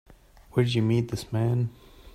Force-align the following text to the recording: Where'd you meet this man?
Where'd 0.53 0.69
you 0.73 0.81
meet 0.81 1.09
this 1.11 1.31
man? 1.31 1.69